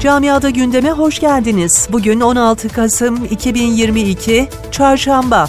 [0.00, 1.88] Camiada gündeme hoş geldiniz.
[1.92, 5.48] Bugün 16 Kasım 2022 Çarşamba.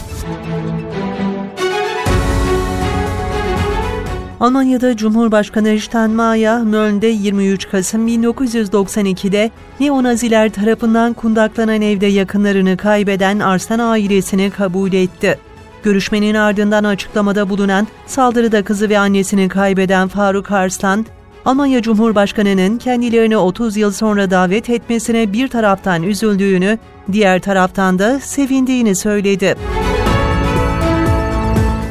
[4.40, 14.50] Almanya'da Cumhurbaşkanı Steinmeier, Mölln'de 23 Kasım 1992'de Neonaziler tarafından kundaklanan evde yakınlarını kaybeden Arslan ailesini
[14.50, 15.40] kabul etti.
[15.84, 21.06] Görüşmenin ardından açıklamada bulunan saldırıda kızı ve annesini kaybeden Faruk Arslan,
[21.46, 26.78] Almanya Cumhurbaşkanı'nın kendilerini 30 yıl sonra davet etmesine bir taraftan üzüldüğünü,
[27.12, 29.56] diğer taraftan da sevindiğini söyledi.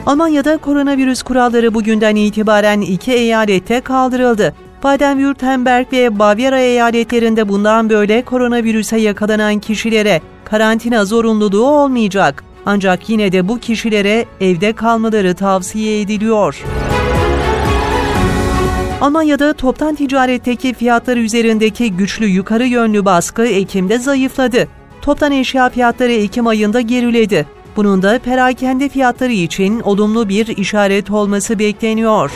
[0.06, 4.54] Almanya'da koronavirüs kuralları bugünden itibaren iki eyalette kaldırıldı.
[4.82, 12.44] Baden-Württemberg ve Bavyera eyaletlerinde bundan böyle koronavirüse yakalanan kişilere karantina zorunluluğu olmayacak.
[12.66, 16.64] Ancak yine de bu kişilere evde kalmaları tavsiye ediliyor.
[19.00, 24.68] Almanya'da toptan ticaretteki fiyatlar üzerindeki güçlü yukarı yönlü baskı Ekim'de zayıfladı.
[25.02, 27.46] Toptan eşya fiyatları Ekim ayında geriledi.
[27.76, 32.32] Bunun da perakende fiyatları için olumlu bir işaret olması bekleniyor.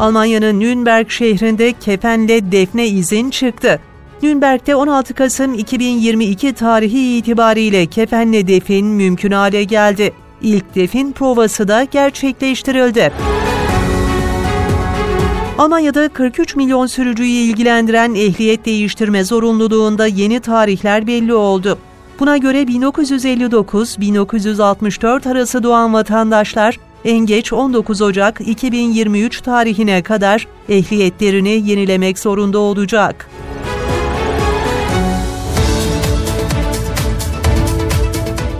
[0.00, 3.80] Almanya'nın Nürnberg şehrinde kefenle defne izin çıktı.
[4.22, 10.12] Nürnberg'de 16 Kasım 2022 tarihi itibariyle kefenle defin mümkün hale geldi.
[10.42, 13.12] İlk defin provası da gerçekleştirildi.
[15.58, 21.78] Almanya'da 43 milyon sürücüyü ilgilendiren ehliyet değiştirme zorunluluğunda yeni tarihler belli oldu.
[22.20, 32.18] Buna göre 1959-1964 arası doğan vatandaşlar en geç 19 Ocak 2023 tarihine kadar ehliyetlerini yenilemek
[32.18, 33.30] zorunda olacak.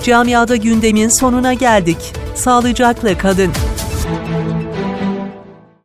[0.02, 1.98] Camiada gündemin sonuna geldik.
[2.34, 3.50] Sağlıcakla kalın.